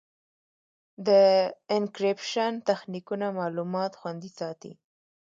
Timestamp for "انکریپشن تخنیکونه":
1.77-3.27